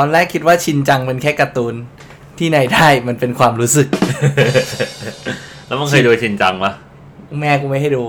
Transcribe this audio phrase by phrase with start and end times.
[0.00, 1.74] ตอนแรกคิดว่าชินจังเป็นแค่การ์ตูน
[2.38, 3.88] ที่ไหนได้มันเป็นความรู้สึก
[5.66, 6.72] แล้วมึงเคยดูชินจังปะ
[7.40, 8.04] แม่กูไม่ให้ดู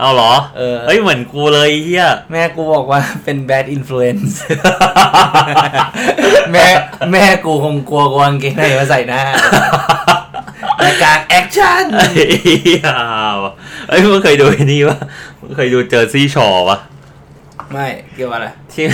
[0.00, 4.32] อ้าวเหรอ เออเฮ้ยเหมือนกูเลยเหี้ยแม่กูบอกว่าเป็น bad influence
[6.52, 6.66] แม่
[7.12, 9.22] แม่กูคงกลัวกางเกงในมาใส่หน้า
[10.76, 12.06] แต่การแอคชั่นไอ้
[12.42, 12.88] เหี้ย
[13.88, 14.98] เฮ้ยมึงเคยดูไอ้นี่ปะ
[15.40, 16.78] มึงเคยดู Jersey Shore ปะ
[17.72, 18.84] ไม่เกี่ยวกับอะไรที่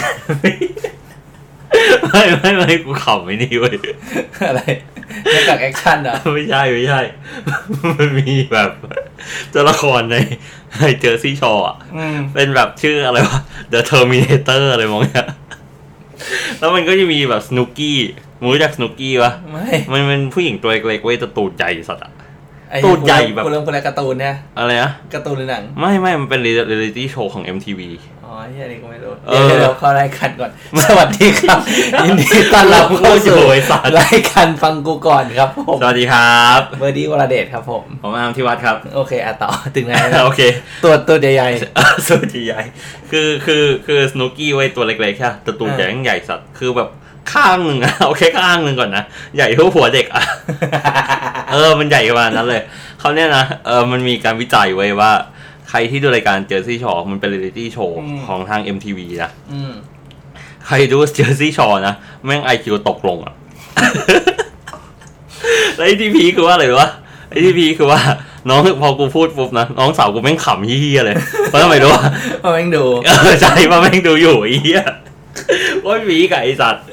[2.13, 3.77] ไม่ไม่ไม่กูขำไอ้นี่เว้ย
[4.49, 4.61] อะไร
[5.33, 7.01] หน้ากากแอคชั่นเหรอไม่ใช่ไม่ใช่
[7.99, 8.71] มันมีแบบ
[9.53, 10.17] ตัวละครใน
[10.81, 13.41] ใน Jersey Shore อะอืมเป็นแบบชื่ออะไรวะ
[13.73, 15.27] The Terminator อะไรมองเนี้ย
[16.59, 17.99] แล้วมันก็จะมีแบบ Snooki
[18.41, 22.13] มึงรู้จัก Snooki ปะไม่มันเป็นผู้หญิงตัวเล็กๆเว้ยแต่ตูดใหญ่สัตว์อะ
[22.71, 27.81] ไอ้ตูดใหญ่แบบกูเริ่มคนละการ์ตูนเนี่ยอะไรนะการ์ตูนหรือหนัง ไม่ไม่มันเป็นเรียลิตี้โชว์ของ MTV
[28.33, 30.51] อ๋อที่อันนี้ก็ไม่รู้เออเดี๋ยวเดี๋ยวเข้ารายการก่อน
[30.85, 31.59] สวัสดีครับ
[32.05, 40.41] ยินดีต้อนรับเข้าสู่โอ้ยสัตว์รายการฟังกูก่อนครับผมสวัสดีครับเบอร์ดี้วรเดชครับผมผมอามที่วัดครับ โอเคอะต่อถึงไหนแล้วโอเค
[40.85, 41.49] ตัวตัวใหญ่
[42.07, 42.63] สวัสดีใหญ่
[43.11, 46.89] คือคือคือ Snooki เว้ยตัวเล็กๆใช่ปะแต่ตูดเออใหญ่ยังใหญ่สัตว์คือแบบ
[47.33, 49.05] ข้างหนึ่งอะเอาแค่ข้างหนึ่งก่อนนะ
[49.37, 52.63] ใหญ่เท่าหัวเด็กอะๆเออมันใหญ่ประมาณนั้นเลย
[53.01, 55.13] เขาเนี่ยนะเออมันมีการวิจัยไว้ว่า
[55.75, 59.73] ใครที่ดูรายการ Jersey Shore มันเป็นเรียลิตี้โชว์อืมของทาง MTV นะอืม
[60.67, 63.35] ใครดู Jersey Shore นะแม่งไอคิวตกลงอะ
[65.77, 66.89] แล้วไอ้ที่ peak คือว่าอะไรวะ
[67.29, 68.01] ไอ้ที่ peak คือว่า
[68.49, 72.03] น้องพอกูพูดปุ๊บนะน้องสาวกูแม่งขำเฮี้ยๆเลยเพราะทำไมรู้วะ
[72.43, 74.83] พอแม่งดูเออใช่ว่าแม่งดูอยู่ไอ้เหี้ย
[75.85, 76.85] ว่า peak ปะไอ้สัตว์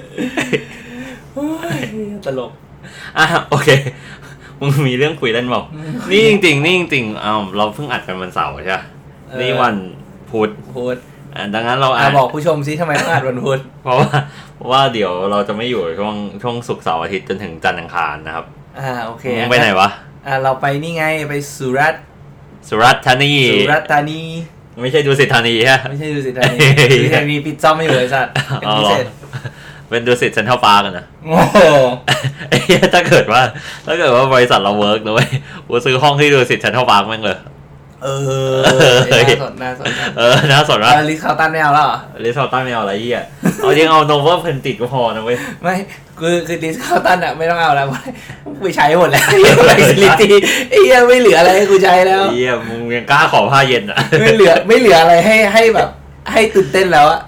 [1.33, 1.80] โอ้ย
[2.25, 2.52] ตลก
[3.17, 3.69] อะโอเค
[4.61, 5.63] มึงมีเรื่องคุยเล่นเปล่า
[6.11, 8.83] นี่จริงๆนี่จริงๆอ้าวเราเพิ่งอัดกันวันเสาร์ใช่ปะ
[9.29, 9.75] เออ นี่วัน
[10.30, 10.95] พุธพูด
[11.36, 14.09] อะดังนั้นเราอะอ่านบอกผู้ชมซิทำไมต้องอ่านวันพุธเพราะว่า
[14.55, 18.45] เพราะว่าเดี๋ยวเราจะไม่อยู่ช่วงช่วงศุกร์เสาร์อาทิตย์จนถึงจันทร์อังคารนะครับ
[18.80, 19.89] อ่าโอเคมึงไปไหนวะ
[20.27, 22.03] อ่าเราไปนี่ไงไปสุรัตน์
[22.67, 24.21] สุราษฎร์ธานี สุรัตน์ธานี
[24.81, 29.05] ไม่ใช่ดูสิตธานีฮะ ไม่ใช่ดูสิธานีเฮ้ยดูสิธานีปิดจอมไม่อยู่เลยสัตว์เป็นอ๋อพิเหรอ เศษ
[29.89, 31.58] เป็นดูสิตเซ็นทรัลปาร์กันนะโอ้โห
[32.50, 33.42] ไอ้เหี้ยถ้าเกิดว่า
[33.86, 35.30] ถ้าเกิดว่าบริษัทเราเวิร์กนะเว้ย
[35.67, 37.39] กูซื้อห้องที่ดูสิตเซ็นทรัลปาร์กแม่งเลย
[38.04, 38.10] เอ
[38.54, 43.23] อเฮ้ยน่าสนน่าสนน่าสนเออน่าสนว่าอ่าลิสคาตันไม่เอาแล้วเหรอลิซอลตันไม่เอาอะไรเหี้ย
[43.58, 45.76] เอาจริงเอาโนเวอร์เพนติดก็พอนะเว้ย ไม่
[46.20, 47.88] คือคือลิสคาตันอะไม่ต้องเอาแล้ว
[48.61, 49.26] ไปใช้หมดแล้ว
[49.67, 50.33] ไฟซิลิตี้
[50.70, 55.89] ไอ้เหี้ยไม่เหลืออะไรให้กูใช้แล้วเหี้ยมึงยังกล้าขอผ้าเย็นอะไม่เหลือไม่เหลืออะไรให้ให้แบบ
[56.32, 57.21] ให้ตื่นเต้นแล้วอะ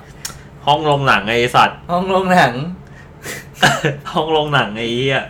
[0.67, 2.53] ห้องลงหนังไอ้สัตว์ ห้องโรงหนัง
[4.13, 5.21] ห้องลงหนังไอ้เหี้ย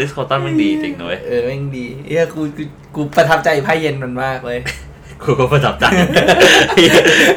[0.00, 2.62] ลิสคอตันมันดีจริงนะเว้ยเออแม่งดีเฮียกูกู
[2.94, 4.58] กูประทับใจไพ่เย็นมันมากเลย
[5.22, 5.84] กูก็ประทับใจ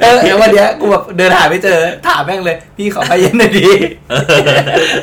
[0.02, 3.70] เออแล้ววันเนี้ยกูแบบเดินหาไม่เจอ ถามแม่งเลย พี่ขอไพ่เย็นหน่อยดิ
[4.10, 4.40] เออ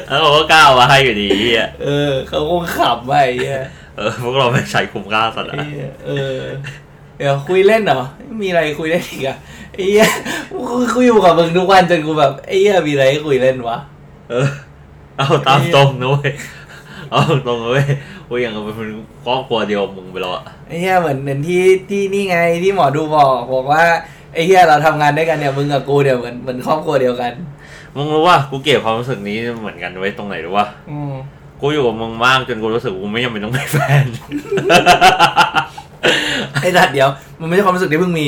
[0.09, 3.63] แล้วเขาก็กล้าเอามาให้อยู่ดีเหี้ยเออเขาคงขำไปเฮีย
[3.97, 6.39] เออพวกเราไม่ใช้คุ้มค่าสัตว์อะเหี้ยเออ
[7.19, 8.03] เดี๋ยวคุยเล่นเหรอ
[8.43, 9.37] มีอะไรคุยเล่นอีกอะ
[9.75, 10.09] ไอ้เหี้ย
[10.53, 10.59] กู
[10.95, 13.79] คุยอยู่กับมึงทุกวันจนกูแบบไอ้เหี้ยมีอะไรให้คุยเล่นวะ
[14.31, 14.47] เออ
[15.19, 16.33] เอาตามตรงนะเว้ย
[17.11, 17.87] เอาตรงนะเว้ย
[18.29, 18.75] กูยังเป็น
[19.25, 23.85] ครอบครัวเดียวมึงไปแล้วอะไอ้เหี้ยเหมือนเหมือนที่ที่นี่ไงที่หมอดูบอกบอกว่า
[24.33, 27.33] ไอ้เหี้ยเราทำงานด้วยกันเนี่ยมึงกับกูเดี๋ยวเหมือนเหมือนครอบครัวเดียวกัน
[27.97, 31.15] มึงรู้ว่ากูเก็บความรู้สึกนี้เหมือนกันไว้ตรงไหนรู้ว่าอืม
[31.61, 34.05] กูอยู่กับมึงมากจนกูรู้สึกกูไม่จำเป็นต้องมีแฟน
[36.61, 37.09] ไอ้สัตว์เดียว
[37.41, 38.27] มันไม่ใช่ความรู้สึกที่มึงมี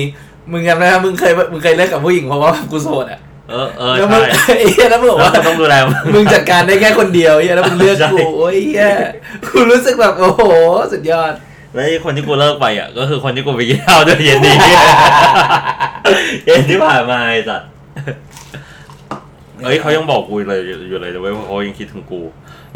[0.53, 3.21] มึงจำได้ไหมมึงเคยมึงเคยเลิกกับผู้หญิงเพราะว่ากูโสดอะ
[3.51, 8.87] เออเออแล้วมึงใช่ไอ้เหี้ยแล้วมึงบอกแล้วว่าก็ต้องดูแลมึงมึงจัดการได้แค่คนเดียวไอ้เหี้ยแล้วมึงเลือกใช่ กูโอ้ยเหี้ย
[9.47, 10.43] กูรู้สึกแบบโอ้โห
[10.93, 11.33] สุดยอด
[11.73, 14.55] แล้วไอ้คนที่กูเลิกไปอะก็คือคนที่กูไปกินข้าวด้วยเย็นนี้
[16.47, 17.69] เย็นที่ผ่านมาไอ้สัตว์
[19.65, 22.21] เอ้ยเขายังบอกกูเลยอยู่เลยนะเว้ยว่าเขายังคิดถึงกู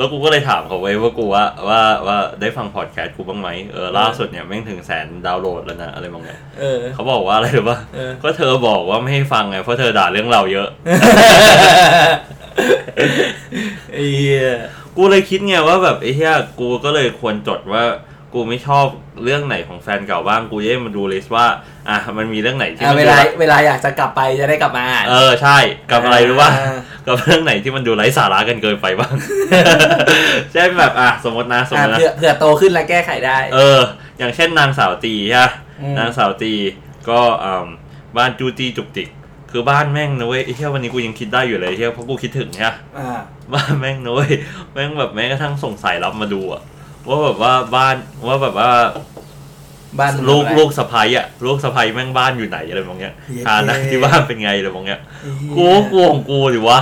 [0.00, 10.68] แล้วกูก็เลยถามเขาไว้ว่ากูว่าว่าว่าได้ฟังพอดแคสต์กูบ้างไหมเออล่าสุดเนี่ยแม่งถึงแสนดาวน์โหลดแล้วนะอะไรบางอย่างเออเขาบอกว่าอะไรหรือว่าเออก็เธอบอกว่าไม่ให้ฟังไงเพราะเธอด่าเรื่องเราเยอะ
[13.92, 14.48] ไอ้เหี้ย
[14.96, 17.82] กูเลยคิดไงว่าแบบไอ้เหี้ยกูก็เลยควรจดว่า
[18.34, 18.86] กูไม่ชอบ
[19.24, 21.46] เรื่องไหนของแฟนเก่าบ้างกูจะได้มาดู list ว่า
[21.88, 25.58] อะมันมีเรื่องไหนที่อะมันเวดูลาเวลาอยากจะกลับไปจะได้กลับมาอ่านเออใช่
[25.90, 29.14] กับอะไรรู้ว่าอ่ากับเรื่องไหนที่มันดูไร้สาระกันเกินไปบ้าง
[30.52, 33.80] เช่นแบบอะสมมตินะสมมอะตินะเผื่อเผื่อโตขึ้นแล้วแก้ไขได้ เออ
[34.18, 36.52] อย่างเช่นนางสาวตีใช่ปะอืมนางสาวตี
[37.08, 37.66] ก็อ่า
[38.16, 39.08] บ้านจูจีจุกจิก
[39.50, 43.20] คือบ้านแม่งนะเว้ยไอ้เหี้ยวันนี้กูยังคิดได้อยู่เลยไอ้เหี้ยเพราะกูคิดถึงใช่ปะอ่า
[43.54, 44.32] บ้านแม่งนะเว้ย
[44.72, 46.62] แม่งแบบแม้กระทั่งส่งสายรับมาดูอะ
[47.08, 48.70] ว่าแบบว่าบ้านว่าแบบว่า
[49.98, 56.80] บ้านลูกอะไรลูกสะพ้ายอะลูกสะพ้ายแม่งบ้านอยู่ไหนอะไรบางเงี้ยเย้ฐานะที่บ้านเป็นไงอะไรบางเงี้ยไอ้เหี้ยกูก็กลัวของกูดิวะ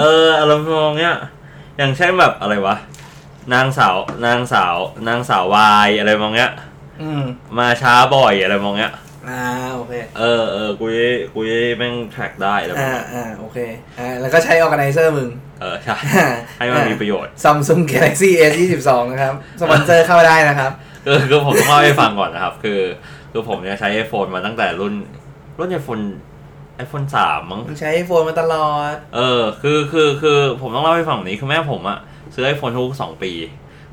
[0.00, 1.14] เอออารมณ์มองเนี้ย
[1.78, 2.76] อย่างเช่นแบบอะไรวะ
[3.54, 4.76] นางสาวนางสาว
[5.08, 6.50] นางสาววายอะไรมองเนี้ย
[7.02, 7.22] อืม
[7.58, 8.92] มาช้าบ่อยอะไรมองเนี้ย
[9.28, 9.42] อ่า
[9.74, 13.58] โอเคเออเออกูจะกูจะแม่งแทร็กได้แล้วอ่าอ่าโอเค
[13.98, 15.28] อ่าแล้วก็ใช้ organizer มึง
[15.62, 15.96] เออใช่
[16.58, 20.72] ให้มันมีประโยชน์ Samsung Galaxy S 22นะครับ สปอนเซอร์เข้าได้นะครับ
[21.04, 22.80] คือคือผมต้องเล่าให้ฟังก่อนนะครับ คือ
[23.32, 24.94] คือผมเนี่ยใช้ iPhone มาตั้งแต่รุ่น
[25.58, 26.04] รุ่น iPhone
[26.84, 31.98] iPhone สามมั้งมึงใช้ iPhone มาตลอด เออ คือคือคือผมต้องเล่าให้ฟังแบบนี้คือแม่ผมอะ
[32.34, 33.32] ซื้อ iPhone ทุกสองปี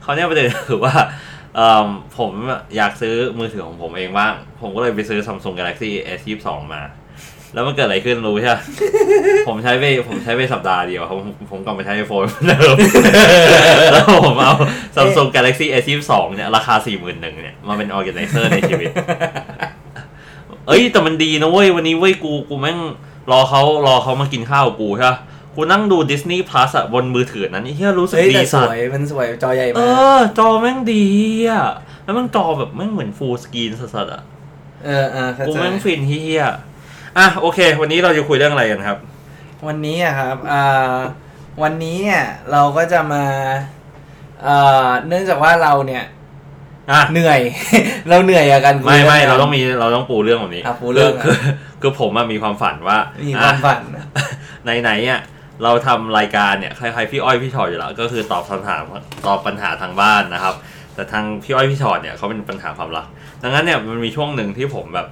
[0.02, 0.94] เขาวเนี่ยประเด็นคือว่า
[1.56, 2.32] เออผม
[2.76, 6.82] อยากซื้อมือถือของผมเองบ้าง ผมก็เลยไปซื้อ Samsung Galaxy S 22 มา
[7.54, 8.58] แล้วมันเกิดอะไรขึ้นรู้ใช่ไหม
[9.48, 11.20] ผมใช้ไปผมใช้ไปสัปดาห์เดียวผม
[11.52, 12.76] ผมกลับมาใช้ iPhone เหมือนเดิม
[13.94, 14.54] แล้วผมเอา
[14.96, 18.92] Samsung Galaxy S 22เนี่ย ราคา 41,000เนี่ย มาเป็น organizer ในชีวิต
[20.68, 22.78] เอ้ย แต่มันดีนะเว้ย วันนี้เว้ยกูกูแม่ง
[23.32, 25.18] รอเขารอเขามากินข้าวกับกูใช่ปะ
[25.56, 29.86] กูนั่งดู Disney Plus อะบนมือถือนั้นไอ้เฮียรู้สึกเฮ้ยดีแต่สสัสวยมันสวยจอใหญ่เอมาก
[30.16, 31.06] อจอแม่งดี
[31.50, 31.66] อะ
[32.04, 34.24] แล้วแม่งจอแบบแม่งเหมือนฟูลสกรีนสัสๆอะ
[34.86, 36.44] เออเออเข้ากูใจแม่งฟินเฮีย
[37.20, 38.98] อะโอเค วันนี้เราจะคุยเรื่องอะไรกันครับ
[39.68, 40.96] วันนี้อะครับอ่า
[41.64, 43.24] วันนี้เนี่ยเราก็จะมา
[44.44, 46.04] เอ่อเนื่องจากว่าเราเนี่ย
[46.92, 47.40] อะเหนื่อย
[48.10, 53.80] เราเหนื่อยอะกันคุยไม่ไม่งเราต้องมีเราต้องปูเรื่องแบบนี้อะปูเรื่องคือคือคือผมอะมีความฝันว่ามีความฝัน
[54.64, 55.22] ไหนไหนๆอะ
[55.64, 58.84] เราทำรายการเนี่ยใครๆพี่อ้อยพี่ชอตอยู่แล้วก็คือตอบคำถาม
[59.28, 60.56] ตอบปัญหาทางบ้านนะครับ
[60.96, 63.08] แต่ทางพี่อ้อยพี่ชอตเนี่ยเขาเป็นปัญหาความรัก
[63.44, 65.08] ดังนั้นเนี่ยมันมีช่วงหนึ่งที่ผมแบบ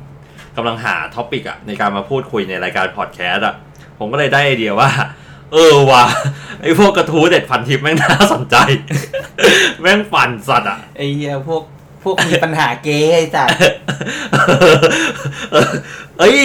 [0.57, 3.56] กำลังหา topic อะในการมาพูดคุยในรายการพอดแคสต์อะ
[4.00, 4.89] ผมก็เลยได้ไอเดียว่า
[5.54, 6.04] เออว่ะ
[6.62, 8.56] ไอพวกกระทู้เด็ดพันทิปแม่งน่าสนใจ
[9.81, 11.63] แม่งปั่นสัตว์อะไอ้เหี้ยพวก
[12.04, 13.57] พวกมีปัญหาเกย์ไอ้สัตว์
[16.19, 16.39] เอ้ย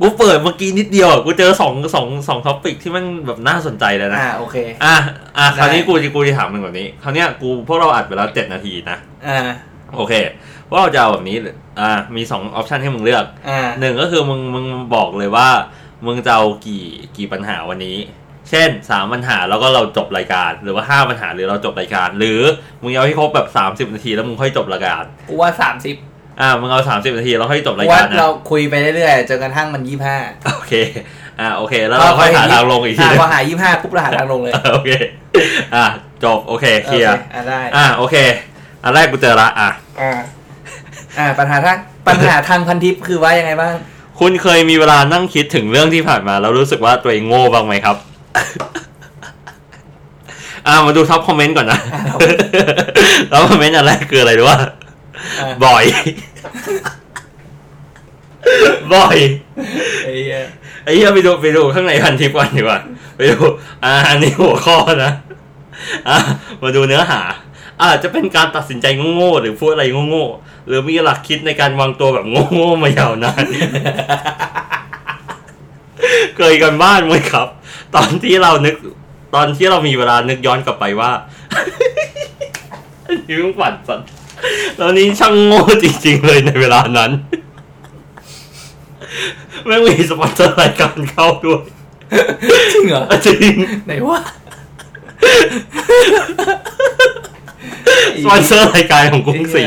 [0.00, 4.96] กูเปิดเมื่อกี้นิดเดียวอะกูเจอสองสองสอง topic ที่มันแบบน่าสนใจเลยนะอ่าโอเคอะ
[5.38, 9.38] อะได้คราวนี้กูจะกูจะถามมึงแบบนี้คราวเนี้ยกูพวกเราอัดไปแล้วเจ็ดนาทีนะอ่า
[9.96, 10.14] โอเค
[10.70, 11.36] ว่าเราจะเอาแบบนี้
[11.80, 15.48] อ่า มีสองออปชันให้มึงเลือกอ่าหนึ่งก็คือมึงมึงบอกเลยว่า
[16.06, 16.84] มึงจะเอากี่
[17.16, 17.96] กี่ปัญหาวันนี้
[18.50, 22.40] เช่นสามปัญหาแล้วก็เราจบรายการ หรือว่าห้าปัญหาหรือเราจบรายการ หรือ
[22.82, 25.96] มึงเอาให้ครบแบบสามสิบนาทีแล้วมึงค่อยจบรายการ กูว่าสามสิบ
[26.40, 30.16] อ่ามึงเอาสามสิบนาทีแล้วค่อยจบกูรายว่าการนะเราคุยไปเรื่อยๆจนกระทั่งมันยี่ห้า
[30.56, 30.74] โอเค
[31.40, 34.90] อ่าโอเค แล้วเราค่อยหาทางลงอีกทีอ่านึงพอหายี่ห้าปุ๊บเราหาทางลงเลยโอเค
[35.74, 35.86] อ่า
[36.24, 38.16] จบโอเคเคลียร์โออ่าได้ อ่าโอเค
[38.86, 40.10] อันแรกกูเจอละอะอ่า
[41.18, 43.74] อ่าปัญหาทางปัญหาทางพันทิปคือว่ายังไงบ้าง
[44.20, 47.96] คุณเคยมีเวลานั่งคิดถึงเรื่องที่ผ่านมา แล้วรู้สึกว่าตัวเองโง่บ้างไหมครับ
[50.66, 52.18] อ่ามาดูท็อปคอมเมนต์ก่อนนะอ่าครับ
[53.28, 54.58] แล้วคอมเมนต์อันแรกคืออะไรรู้ว่า
[55.40, 55.84] อ่าบ่อย
[58.94, 59.16] บ่อย
[60.04, 60.44] ไอ้เหี้ย
[60.84, 62.80] ไอ้เหี้ยไปดูไปดูข้างในพันทิปก่อนดีกว่า
[63.16, 63.36] ไปดู
[63.84, 65.12] อ่าอันนี้หัวข้อนะ
[66.08, 66.18] อะ
[66.62, 67.20] มาดูเนื้อหา
[67.82, 73.44] อาจจะเป็นการตัดสินใจโง่ๆหรือพูดอะไรโง่ๆหรือมีหลักคิดในการวางตัวแบบโง่ๆมายาวนาน
[76.36, 77.48] เคยกันบ้านไหมครับ
[77.94, 78.76] ตอนที่เรานึก
[79.34, 81.10] ตอนที่เรามีเวลานึกย้อนกลับไปว่า
[83.28, 84.00] ยิ้มฝันสัน
[84.76, 87.10] แล้วนี้ช่างโง่จริง ๆ เลยในเวลานั้น
[89.66, 91.62] แม่งมีสปอนเซอร์รายการเข้าด้วย
[92.72, 93.54] จริงเหรอจริง
[93.86, 94.20] ไหนวะ
[98.24, 99.64] สปอนเซอร์รายการของกรุงศรี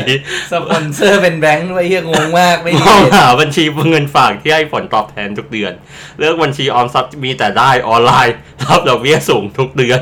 [0.52, 5.74] สปอนเซอร์เป็นแบงค์ไอ้เหี้ยงงมากไม่ดีมองหาบัญชีเงินฝากที่ให้ผลตอบแทนทุกเดือน
[6.18, 10.02] เลือกบัญชีออมทรัพย์มีแต่ได้ออนไลน์ รับดอกเบี้ยสูงทุกเดือน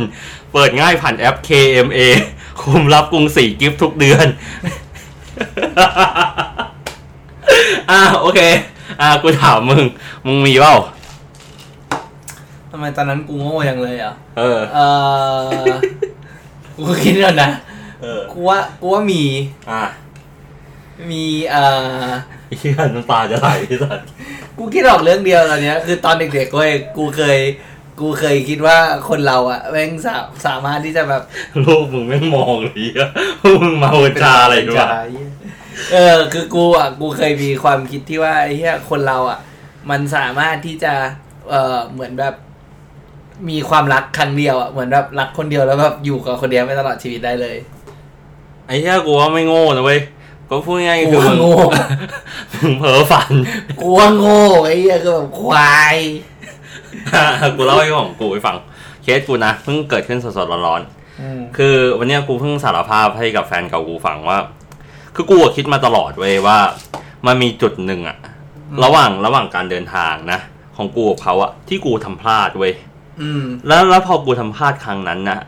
[0.54, 2.00] เปิดง่ายผ่านแอป KMA
[2.62, 4.28] คุ้มรับกรุงศรี Gift ทุกเดือน
[7.92, 8.40] อะโอเค
[9.02, 9.84] อะกูถามมึง
[10.26, 10.76] มึงมีเปล่า
[12.72, 14.80] ทำไมตอนนั้นกูโง่ยังเลยอะ เออ เอ
[15.68, 15.76] อ
[16.76, 17.50] กูคิดก่อนนะ
[18.02, 19.24] เออกูว่ากูว่ามี
[19.72, 19.84] อะ
[21.10, 21.64] มีเอ่
[22.04, 22.08] อ
[22.46, 24.00] ไอ้เหี้ยน้ำตาจะไหลที่สัส
[24.58, 27.40] กูคิดออกเรื่องเดียวตอนเนี้ยคือตอนเด็กๆเว้ยกูเคย
[28.00, 28.78] กูเคยคิดว่า
[29.10, 31.24] คนเราอะแม่งสาสามารถที่จะแบบ
[31.66, 33.10] ลูกมึงไม่มองเลยอะ
[33.62, 35.30] มึงเมาชาอะไรด้วยชาเหี้ย
[35.94, 39.40] เออ คือกูอะกูเคยมีความคิดที่ว่าไอ้เหี้ยคนเราอะ
[39.90, 40.94] มันสามารถที่จะ
[41.50, 42.36] เอ่อเหมือนแบบ
[43.50, 47.56] มีความรักครั้งเดียวอะเหมือนแบบรักคนเดียวแล้วแบบอยู่กับคนเดียวไปตลอดชีวิตได้เลย
[48.68, 50.00] ไอ้เหี้ยกูว่าไม่โง่นะเว้ย
[50.50, 51.56] ก็พูดง่ายๆกูคือว่ามึงโง่
[52.54, 53.32] มึงเพ้อฝัน
[53.80, 55.98] กูว่าโง่ไอ้เหี้ยคือแบบควาย
[57.56, 58.58] กูเล่าให้ของกูให้ฟัง
[59.04, 60.82] เคสกูนะเพิ่งเกิดขึ้นสดๆร้อน
[61.22, 64.38] อืมๆคือวันเนี้ยกูเพิ่งสารภาพให้กับแฟนเก่ากูฟังว่า
[65.16, 66.58] คือกูอะคิดมาตลอดเว้ยว่า
[67.26, 68.18] มันมีจุดหนึ่งอะ
[68.84, 70.40] ระหว่างระหว่างการเดินทางนะ
[70.76, 72.74] ของกูกับเขาอะที่กูทำพลาดเว้ย
[73.22, 75.40] อืมแล้วแล้วพอกูทำพลาดครั้งนั้นน่ะ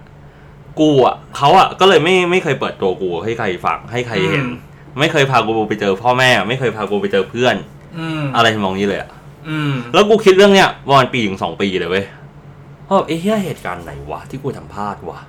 [0.80, 4.54] กูอะเขาอะก็เลยไม่ไม่เคยเปิดตัวกูให้ใครฟังให้ใครเห็นอืม
[5.00, 7.56] ไม่เคยพากูไปเจอพ่อแม่ ไม่เคยพากูไปเจอเพื่อน
[7.98, 9.10] อืมอะไรทำนองนี้เลยอะ
[9.50, 12.06] อืมแล้วกูคิดเรื่องเนี้ยประมาณปีถึงสองปีเลยเว้ย
[12.86, 15.20] เพราะแบบไอ้เหี้ยเหตุการณ์ไหนวะที่กูทำพลาดวะ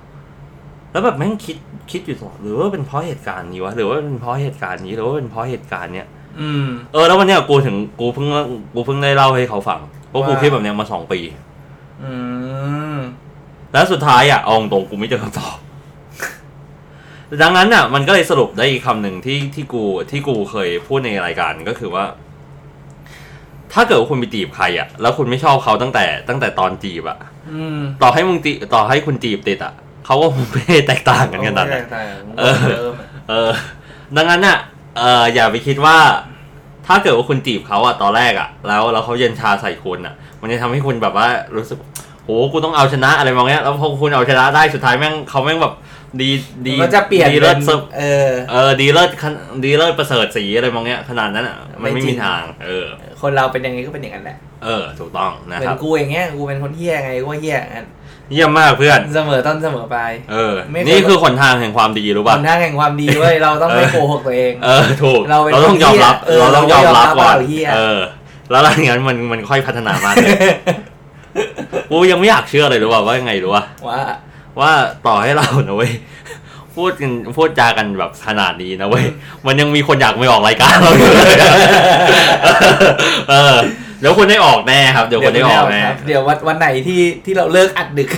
[0.91, 1.57] แล้วแบบแม่งคิด
[1.91, 6.07] คิดอยู่ตลอดหรือว่าเป็นเพราะเหตุการณ์นี้วะหรือว่าเป็นเพราะเหตุการณ์นี้หรือว่าเป็นเพราะเหตุการณ์เนี้ย
[6.39, 8.27] อืมเออแล้ววันเนี้ยกูถึงกูเพิ่ง
[8.73, 9.79] กูเพิ่งได้เล่าให้เขาฟัง
[10.09, 11.19] เพราะกูว่าคิดแบบเนี้ยมาสองปี
[12.03, 12.13] อื
[12.95, 12.97] ม
[13.73, 15.57] แล้วสุดท้ายอะเอาตรงๆกูไม่เจอคำตอบ
[17.41, 22.05] ดังนั้นอะ มันก็เลยสรุปได้อีกคำหนึ่งที่ที่กูที่กูเคยพูดในรายการก็คือว่า
[23.73, 27.17] ถ้าเกิดว่าคุณไปจีบใครอะ แล้วคุณไม่ชอบเขาตั้งแต่ตั้งแต่ตอนจีบอะ
[27.51, 29.73] อืมต่อให้มึงจีต่อให้คุณจีบติดอะ
[30.05, 31.85] เขาก็คงไม่ได้แตกต่างกันขนาดนั้น
[32.39, 32.57] เออ
[33.29, 33.49] เออ
[34.15, 34.57] ดังนั้นอะ
[34.97, 35.97] เอออย่าไปคิดว่า
[36.87, 41.77] ถ้าเกิดว่าคุณจีบเขาอะตอนแรกอะ แล้วแล้วเขาเย็นชาใส่คุณอะ มันจะทำให้คุณแบบว่ารู้สึก
[42.25, 45.73] โหกูต้องเอาชนะอะไรมองเงี้ยแล้วพอคุณเอาชนะได้สุดท้ายแม่งเขาแม่งแบบ
[46.21, 46.29] ดี
[46.67, 52.87] ดีก็จะเปลี่ยนดีเลิศเป็นเสมเออ เออดีเลิศคันดีเลิศประเสริฐสีอะไรมองเงี้ยขนาดนั้นอะมันไม่ไม่จริมีง ทาง เออ
[53.21, 57.87] คนเราเป็นยังไงก็เป็นอย่างนั้นแหละเออ ถูกต้องนะเหมือครันบกูอย่างเงี้ยกูเป็นคนเฮี้ยไงกูก็เฮี้ยอย่างนั้น
[58.31, 67.99] เยี่ยมมากเพื่อน เสมอต้นเสมอปลาย เออ ไม่เคย นี่คือหนทางแห่งความดีรู้คป่ะ นทางแห่งความดีเว้ยเราต้องไม่โกหกตัวเอง เออถูกเราเป็นต้องยอมรับ เออเราต้องยอมรับเรายอมรับก่อนว่าเราเหี้ย เออ
[68.51, 70.35] แล้วหลังจากนั้นมันมันค่อยพัฒนามากเลย
[71.91, 73.99] กูยังไม่อยากเชื่อเลยรู้ป่ะว่ายังไงรู้ป่ะว่า
[74.59, 74.71] ว่า
[75.07, 75.91] ต่อให้เรานะเว้ย
[76.75, 79.05] พูดกันพูดจากันแบบขนาดนี้นะเว้ย
[79.45, 81.37] มันยังมีคนอยากไม่ออกรายการเราอยู่เลย
[83.29, 83.55] เออ
[83.99, 88.09] เดี๋ยวคุณได้ออกแน่ครับเดี๋ยวคุณได้ออกแน่ครับเดี๋ยววันวันไหนที่ที่เราเลิกอัดดึก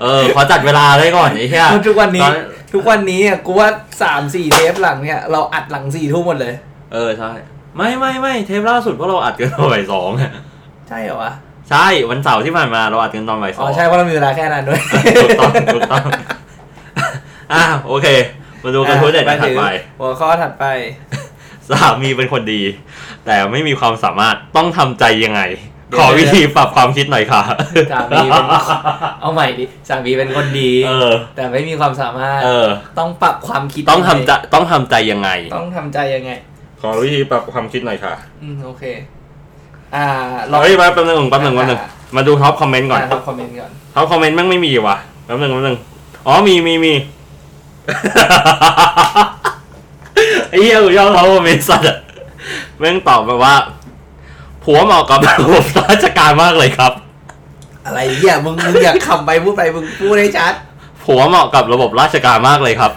[0.00, 2.30] เออขอจัดเวลาได้ก่อนไอ้เหี้ยทุกวันนี้ตอ
[2.74, 3.68] ทุกวันนี้อะกูว่า
[4.02, 6.54] สามสี่เทปหลังเนี่ยเราอัดหลังสี่ทุ่มหมดเลย
[6.92, 7.32] เออใช่
[7.76, 10.32] ไม่ไม่ไม่เทปล่าสุดพวกเราอัดกันตอนบ่ายสองอะ
[10.88, 11.32] ใช่เหรอวะ
[11.72, 14.80] ใช่วันเสาร์ที่ผ่านมาเราอัดกันตอนบ่ายสอ๋อองใช่เพราะเรามีเวลาแค่นั้นด้วย
[15.24, 16.04] ถูกต้องถูกต้อง
[17.52, 18.06] อะโอเค
[18.62, 19.64] มาดูกันทุเด็ดไปถัดถึงไป
[20.00, 20.64] หัวข้อถัดไป
[21.68, 22.62] สามีเป็นคนดี
[23.26, 25.42] แต่ไม่มีความสามารถต้องทำใจยังไง
[25.88, 27.42] เดี๋ยวขอวิธีปรับความคิดหน่อยค่ะ
[27.92, 28.44] สามีเป็น
[29.20, 36.30] เอาใหม่ดิสามีเป็นคนดี เออ แต่ไม่มีความสามารถ เออ ต้องปรับความคิดต้องทำใจต้องทำใจยังไง ต้องทำใจยังไง
[36.80, 38.84] ขอวิธีปรับความคิดหน่อยค่ะ อืมโอเค
[39.94, 40.06] อ่า
[40.48, 41.80] เราเฮ้ยมาแป๊บนึงแป๊บนึงแป๊บนึง
[42.16, 45.76] มาดู top comment ก่อนเรา comment ก่อน top comment แม่งไม่มีว่ะแป๊บนึงแป๊บนึง
[46.26, 46.94] อ๋อมีมีมี
[50.50, 51.96] ไอ้เหี้ยกูชอบ top comment สัสอะ
[52.78, 53.54] แม่งตอบแบบว่า
[54.64, 56.92] ผัวเหมาะกับระบบราชการมากเลยครับ
[57.86, 60.52] อะไรเหี้ยมึงมึงอยากขำไปพูดไปมึงพูดให้ชัด
[61.04, 62.92] ผัวเหมาะกับระบบราชการมากเลยครับ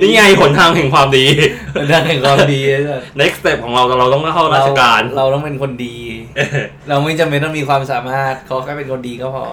[0.00, 1.24] นี่ไงหนทางแห่งความดี
[1.74, 5.96] มันได้แห่งความดีเลย next step ของเราเราต้องเข้าราชการ เราต้องเป็นคนดี
[6.88, 9.44] เราไม่จำเป็นต้องมีความสามารถเขาแค่เป็นคนดีก็พอ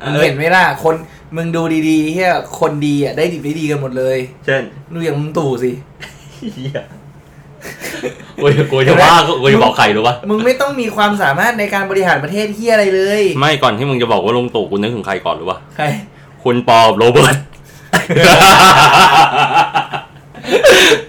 [0.00, 0.94] เอ้ยมึงเห็นไหมล่ะคน
[1.36, 4.62] มึงดูดีๆเฮียคนดีอะได้ดีได้ดีกันหมดเลย เช่น
[4.94, 5.70] ดูอย่างมึงตู่สิ
[6.56, 6.82] เหี้ย
[8.42, 15.84] กูจะกูจะว่ากูจะบอกใครรู้ปะมึงไม่ต้องมีความสามารถในการบริหารประเทศเฮียอะไรเลย ไม่ก่อนที่มึงจะบอกว่าลุงตู่กูนึกถึงใครก่อนรู้ปะใคร
[16.44, 17.36] คุณปอบโรเบิร์ต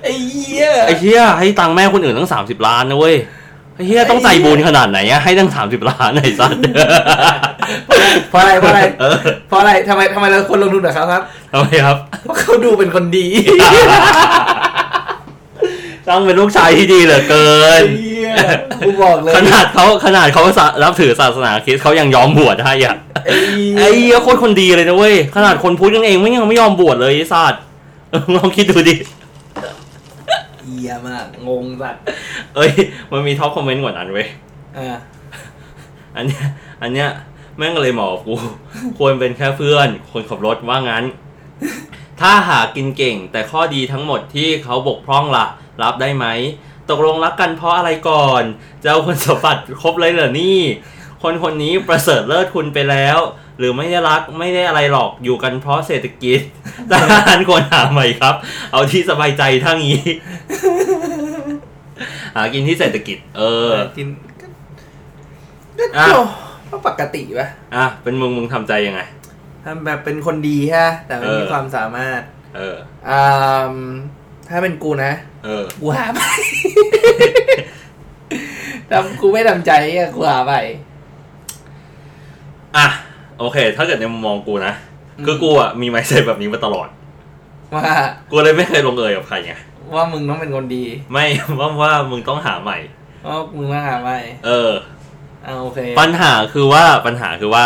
[0.04, 3.16] ไอ้เหี้ยไอ้เหี้ยให้ตังค์แม่คนอื่นตั้งสามสิบล้านนะเว้ย
[3.76, 6.56] ไอ้เหี้ยต้องใจบุญขนาดไหนอะให้ตั้งสามสิบล้านไอ้สัส
[8.30, 9.18] เพราะอะไรเพราะอะไรเออ
[9.48, 11.22] เพราะอะไรทำไมทำไมเราควรลงทุนกับเขาครับ
[11.52, 13.28] ทำไมครับ เพราะเขาดูเป็นคนดี
[16.10, 17.50] ต้องเป็นลูกชายที่ดีเหลือเกิ
[17.82, 18.32] นเหี้ย
[18.86, 20.44] กูบอกเลย ขนาดเขาขนาดเขา
[20.84, 23.36] รับถือศาสนาคริสต์เขายังยอมบวชให้อะไอ้
[23.78, 27.62] ไอ้เหี้ยโคตรคนดีเลยนะเว้ย ขนาดคนพุทธกันเองไม่ยังไม่ยอมบวชเลยไอ้สัตว์
[28.10, 28.96] เออลองคิดดูดิ
[30.66, 32.02] เหี้ยมาก งงสัตว์
[32.56, 32.72] เอ้ย
[33.12, 34.28] มันมี top comment กว่านั้นเว้ย
[34.78, 34.98] อ่า
[36.16, 36.46] อันเนี้ย
[36.82, 37.10] อันเนี้ย
[37.58, 38.34] แม่งเลยหมอกบกู
[38.98, 41.04] ควรเป็นแค่เพื่อน คนขับรถว่างั้น
[42.22, 45.46] ถ้าหากินเก่งแต่ข้อดีทั้งหมดที่เขาบกพร่องล่ะ
[45.84, 46.26] รับได้ไหม
[46.90, 48.44] ตกลงรักกันเพราะอะไรก่อน
[48.84, 50.60] จะเอาคุณสมบัติครบเลยเหรอนี่
[51.24, 53.18] คนคนนี้ประเสริฐเลิศคุณไปแล้ว
[53.58, 56.40] หรือไม่ได้รักไม่ได้อะไรหรอกอยู่กันเพราะเศรษฐกิจ
[56.92, 56.94] ท
[57.28, 58.36] หารควรหาใหม่ครับ
[58.72, 60.02] เอาที่สบายใจทั้งนี้
[62.36, 64.08] หากินที่เศรษฐกิจ เออกิน
[64.42, 64.48] ก็
[65.98, 66.22] อะก็
[66.72, 69.02] ก็ปกติปะอะ เป็นมึงมึงทำใจยังไง
[69.66, 72.22] ทำแบบเป็นคนดีฮะ แต่ไม่มีเออความสามารถ
[72.56, 72.76] เออ
[73.10, 73.74] อ่า
[74.50, 75.12] ถ้าเป็นกูนะ
[75.46, 76.22] เออ กูหาไป
[78.90, 80.54] ถ้ากูไม่ทำใจอะกูหาไป
[82.78, 82.88] อะ
[83.40, 84.74] โอเค ถ้าเกิดในมุมมองกูนะ
[85.18, 86.88] อืมคือกูอะมีไมเซ็ตแบบนี้มาตลอด
[87.76, 87.86] ว่า
[88.32, 89.54] กูเลยไม่เคยลงเอยกับใครไง
[89.96, 91.26] ว่ามึงต้องเป็นคนดี ไม่
[91.60, 92.78] ว่าว่ามึงต้องหาใหม่
[93.28, 94.10] ว่ามึงต้องหาไป
[94.46, 94.72] เออ
[95.46, 97.66] อ่าโอเค ปัญหาคือว่า ปัญหาคือว่า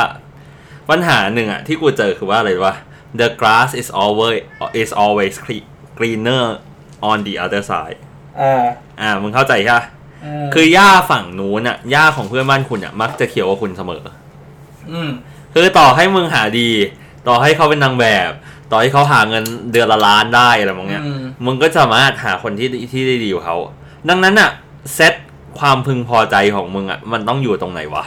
[0.90, 2.76] ปัญหาหนึ่งอะที่กูเจอคือว่าอะไรรู้ปะ
[3.20, 4.42] the grass is always
[4.82, 6.46] is always cre- greener
[7.10, 8.00] on the other side
[8.42, 8.64] อ่า
[9.02, 9.86] อ่ามึงเข้าใจใช่ปะ
[10.44, 14.02] มคือหญ้าฝั่งนู้นอะหญ้าของเพื่อนบ้านคุณอะมักจะเขียวกว่าคุณเสมอ
[14.92, 15.10] อืม
[15.54, 16.70] คือต่อให้มึงหาดี
[17.28, 18.32] ต่อให้เขาเป็นนางแบบ
[18.72, 23.58] ต่อให้เขาหาเงินเดือนละล้านได้อะไรมองเนี้ยอืมมึงก็สามารถหาคนที่ที่ได้ดีกว่าเขา
[24.10, 24.50] ดังนั้นอะ
[24.94, 25.14] เซต
[25.60, 28.06] ความพึงพอใจของมึงอะมันต้องอยู่ตรงไหนวะ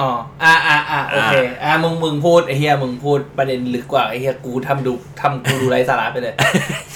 [0.00, 0.10] อ๋อ
[0.42, 1.34] อ่าอ่าอ่าโอเค
[1.64, 6.34] อ่ามึงมึงพูดไอ้เหี้ยมึงพูดประเด็นลึกกว่าไอ้เหี้ยกูทำดูทำกูดูไร้สาระไปเลย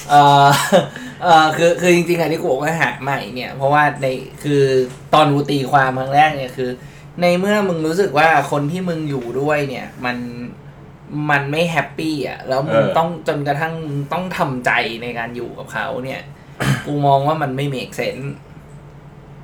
[0.09, 0.47] เออ
[1.23, 4.07] เออคือคือจริงๆอันที่กูบอกว่าหาใหม่เนี่ย เพราะว่าใน
[4.43, 4.61] คือ
[5.13, 6.69] ตอนกูตีความครั้งแรกเนี่ยคือ
[7.21, 10.17] ในเมื่อมึงรู้สึกว่าคนที่มึงอยู่ด้วยเนี่ย มัน
[11.31, 14.71] มันไม่ happy อะ แล้วมึงเออต้องจนกระทั่งมึงต้องทำใจ
[15.03, 16.21] ในการอยู่กับเขาเนี่ย
[16.85, 18.17] กูมองว่ามันไม่ make sense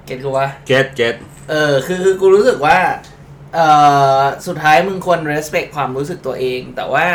[0.06, 1.16] เก็ตกูว่า get get
[1.50, 2.78] เออ คือคือกูรู้สึกว่า
[3.54, 3.60] เอ
[4.20, 7.08] อสุดท้ายมึงควร respect ความรู้สึกตัวเอง แต่ว่า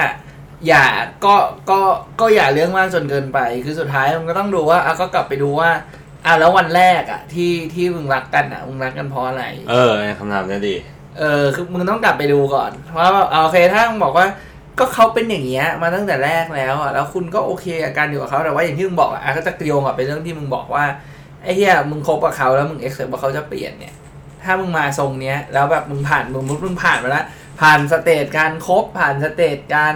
[0.68, 0.86] อย่า
[1.24, 1.34] ก็
[1.70, 1.80] ก็
[2.20, 5.70] ก็อย่าเรื่องมากจนเกินไป คือสุดท้ายมึงก็ต้องดูว่าอะก็กลับไปดูว่า
[6.24, 10.74] อะแล้ววันแรกอะที่ที่มึงรักกันอะมึงรักกันเพราะอะไร เออคำถามเนี้ยดี
[11.18, 14.26] เออคือมึงต้องกลับไปดูก่อนว่าอะโอเคถ้ามึงบอกว่า
[14.78, 20.84] ก็เขาเป็นอย่างเงี้ยมาตั้งแต่แรกแล้วอะแล้วคุณก็โอเคกับการอยู่กับเขาแต่ว่าอย่างที่มึงบอกอะก็จะโยงกับไปเรื่องที่มึงบอกว่า
[21.42, 23.94] ไอ้เหี้ยมึงคบกับเขาแล้วมึงเอ็กเซปว่าเขาจะเปลี่ยนเนี่ย
[24.48, 27.26] ถ้ามึงมาทรงเนี้ย แล้วแบบมึงผ่านมึงมึงผ่านมาแล้ว
[27.60, 29.94] ผ่าน stage การคบผ่าน stage การ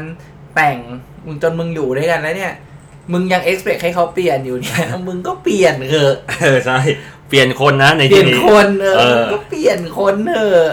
[0.54, 0.78] แต่ง
[1.26, 2.54] มึงจนมึงอยู่ด้วยกันแล้วเนี่ย
[3.12, 6.78] มึงยังเอ็กซ์เพให้เขาเปลี่ยนอยู่เนี่ย มึงก็เปลี่ยนเถอะเออใช่
[7.28, 10.72] เปลี่ยนคนนะในเปลี่ที่ยนนี้ คนเออเออมึงก็เปลี่ยนคนเถอะ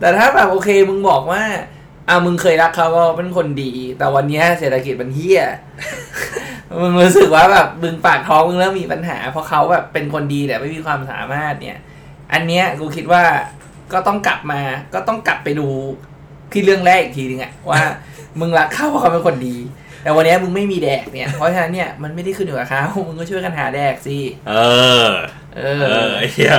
[0.00, 1.42] แต่ถ้าแบบโอเคมึงบอกว่า
[2.08, 5.42] อะมึงเคยรักเขาว่าเป็นคนดี แต่วันเนี้ยเศรษฐกิจมันเหี้ย
[6.80, 11.78] มึงรู้สึกว่าแบบมึงปากท้องมึงเริ่มมีปัญหา เพราะเขาแบบเป็นคนดีแต่ไม่มีความสามารถเนี่ย
[12.32, 13.24] อันเนี้ยกูคิดว่า
[13.92, 14.60] ก็ต้องกลับมา
[14.94, 15.68] ก็ต้องกลับไปดู
[16.52, 17.80] ที่เรื่องแรกอีกทีนึงอะว่า
[18.40, 19.56] มึงรักเขาเพราะเขาเป็นคนดี
[20.02, 24.54] แต่วันเนี้ยมึงไม่มีแดกเนี่ย เพราะฉะนั้นเนี่ยมันไม่ได้ขึ้นอยู่กับเขามึงก็ช่วยกันหาแดกสิเอ
[25.06, 25.08] อ
[25.56, 26.56] เอเอออไอ้เหี้ย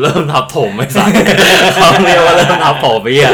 [0.00, 1.10] เริ่มทับถมไม่สั่น
[1.74, 3.32] เขาเรียกว่าเริ่มทับถมไอ้เหี้ย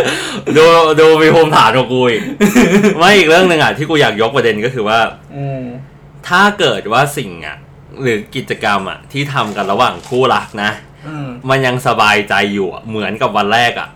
[0.56, 0.64] ดู
[1.00, 2.22] ดูมีภูมิฐานของกูอีก
[2.98, 4.98] ไม่อีกเรื่องหนึ่งอะที่กูอยากยกประเด็นก็คือว่า
[5.36, 5.62] อืม
[6.28, 7.56] ถ้าเกิดว่าสิ่งอะ
[8.02, 10.93] หรือกิจกรรมอะที่ทำกันระหว่างคู่รักนะอื
[11.26, 13.88] มมันยังสบายใจอยู่อะเหมือนกับวันแรกอะ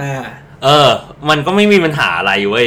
[0.00, 0.22] อ่า
[0.64, 0.88] เออ
[1.28, 2.66] มันก็ไม่มีปัญหาอะไรเว้ย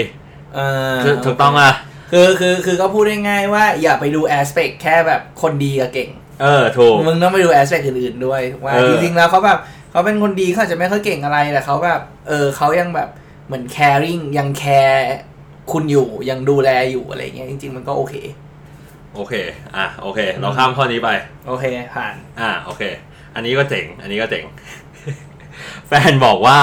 [0.55, 0.59] เอ
[0.93, 1.73] อถูถูกต้องอะ
[2.11, 6.09] คือคือคือก็พูดง่ายๆว่าอย่าไปดูแอสเปกแค่แบบคนดีกับเก่ง
[6.41, 9.59] เออถูกมึงต้องไปดูแอสเปกอื่นๆด้วย ว่าเออจริงๆแล้วเขาแบบ
[9.91, 13.09] เขาเป็นคนดีเขาอาจจะไม่ค่อยเก่งอะไรแต่เขาแบบเออเขายังแบบ
[13.47, 15.07] เหมือน caring ยังแคร์
[15.71, 18.15] คุณอยู่ยังดูแลอยู่อะไรเงี้ยจริง ๆ มันก็โอเค
[19.15, 19.33] โอเค
[19.75, 21.09] อะโอเค เราข้ามข้อนี้ไป
[21.47, 22.83] โอเคผ่าน อ่าโอเค
[23.37, 24.45] อันนี้ก็เจ๋ง อันนี้ก็เจ๋ง
[25.87, 26.59] แฟนบอกว่า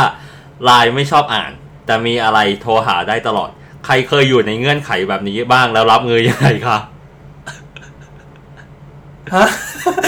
[0.65, 1.53] ไลน์ไม่ชอบอ่าน
[1.87, 3.51] แต่มีอะไรโทรหาได้ตลอด
[3.87, 6.79] ใครเคยอยู่ในเงื่อนไขแบบนี้บ้างแล้วรับมือยังไงคะ
[9.35, 9.47] ฮะ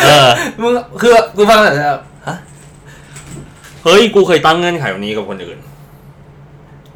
[0.05, 0.29] เออ
[0.61, 2.37] มึงคือกูฟังแต่แบบฮะ
[3.85, 5.59] เฮ้ยกูเคยตั้งเงื่อนไขแบบนี้กับคนอื่น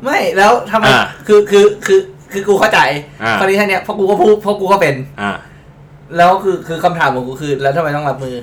[0.05, 2.01] ไม่แล้วทำไมอ่าคือคือคือ
[2.33, 2.81] คือกูเข้าใจ
[3.23, 5.31] อ่าคราวนี้ท่าเนี้ยเพราะกูก็พูดเพราะกูก็เป็น อ่า
[6.17, 8.35] แล้วคือคือคำถามของกูคือ แล้วทำไมต้องรับมือ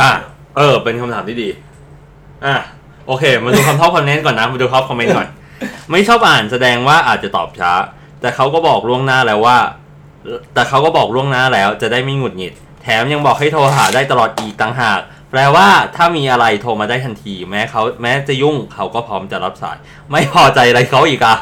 [0.00, 0.10] อ่า
[0.56, 1.48] เออ เป็นคำถามที่ดี
[2.44, 2.56] อะ
[3.06, 5.28] โอเค มาดูคำ top comment ก่อนนะ มาดู top comment ก่อน
[5.90, 7.72] ไม่ชอบอ่านแสดงว่าอาจจะตอบช้า
[8.20, 9.58] แต่เขาก็บอกล่วงหน้าแล้วว่า
[10.54, 15.00] แต่เขาก็บอกล่วงหน้าแล้วจะได้ไม่หงุดหงิด แถมยังบอกให้โทรหาได้ตลอดอีกต่างหาก
[15.30, 19.76] แปลว่าถ้ามีอะไรโทรมาได้ทันที แม้เขาแม้จะยุ่งเขาก็พร้อมจะรับสาย
[20.10, 21.36] ไม่พอใจอะไรเขาอีกอะ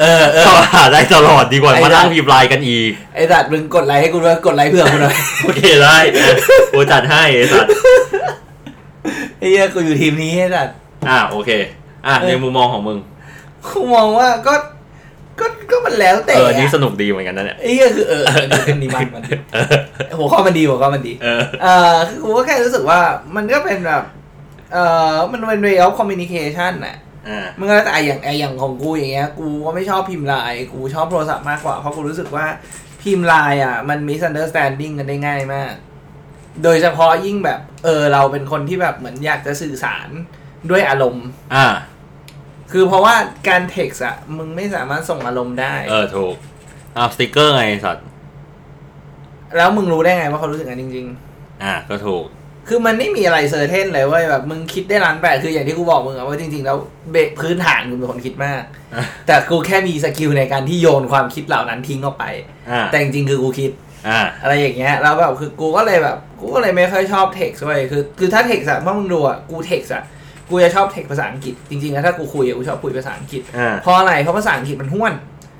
[0.00, 6.36] เออเอโทรอหาได้ตลอดดีกว่าไอ้มานั่นั่นงพิมพ์ไลน์กันอีกไอ้สัตว์มึงกดไลค์ให้กูด้วยกดไลค์เพื่อกูหน่อยโอเคได้นะ
[6.72, 7.70] กูจัดให้ไอ้สัตว์
[9.38, 10.74] ไอ้เหี้ยกูอยู่ทีมนี้ไอ้สัตว์
[11.08, 11.50] อะโอเค
[12.06, 12.98] อะในมุมมองของมึง
[13.66, 14.54] กูมองว่าก็
[15.40, 19.22] ก็ก็มันแล้วแต่เออนี่สนุกดีเหมือนกันนะเนี่ยไอ้เหี้ยคือเออเออมันดีมันมัน
[19.52, 23.00] เออหัวข้อมันดีหัวข้อมันดี เออเออคือกูก็แค่รู้สึกว่า
[23.36, 24.02] มันก็เป็นแบบ
[24.72, 24.78] เอ
[25.12, 26.96] อมันเป็น way of communication น่ะ
[27.28, 32.46] อ่ามันก็แล้วแต่ไอ้อย่างไอ้อย่างของกูอย่างเงี้ย กูก็ไม่ชอบพิมพ์ไลน์กูชอบโทรศัพท์มากกว่าเพราะกูรู้สึกว่า
[33.02, 35.72] พิมพ์ไลน์อะ มัน misunderstanding กันได้ง่ายมาก
[36.64, 40.08] โดยเฉพาะยิ่งแบบ เออเราเป็นคนที่แบบเหมือนอยากจะสื่อสาร
[40.70, 41.66] ด้วยอารมณ์ อ่า
[42.72, 43.14] คือเพราะว่า
[43.48, 46.34] การเท็กซ์อะมึงไม่สามารถส่งอารมณ์ได้ เออถูก
[46.96, 48.06] อ่าสติกเกอร์ไงไอ้สัตว์
[49.56, 51.06] แล้วมึงรู้ได้ไงว่าเขารู้สึกอย่างนั้นจริง
[51.62, 56.76] อ่าก็ถูก ๆ คือมันไม่มีอะไร certain เลยเว้ยแบบมึงคิดได้ล้านแปดคืออย่างที่กูบอกมึงอะว่าจริงๆแล้ว
[57.10, 58.66] base พื้นฐานกูเป็นคนคิดมาก อะ
[59.26, 62.24] แต่กูแค่มี skill ในการที่โยนความคิดเหล่านั้นทิ้งออกไป
[62.70, 63.70] อ่าแต่จริงๆคือกูคิด
[64.08, 70.02] อ่า อะไรอย่างเงี้ยแล้วแบบคือกูก็เลยแบบ กูก็เลยไม่ค่อยชอบ text เว้ยคือคือถ้า text อะเมื่อมึงดูอะกู text อะ
[70.50, 75.14] กูจะชอบเทคภาษาอังกฤษจริงๆแล้วถ้ากูคุยอะกูชอบคุยภาษาอังกฤษอ่าเพราะอะไรเพราะภาษาอังกฤษมันห้วน